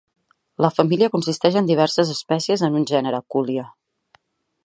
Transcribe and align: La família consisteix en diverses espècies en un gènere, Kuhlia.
La 0.65 0.69
família 0.77 1.09
consisteix 1.15 1.57
en 1.61 1.67
diverses 1.71 2.15
espècies 2.15 2.65
en 2.69 2.79
un 2.81 2.89
gènere, 2.95 3.23
Kuhlia. 3.35 3.67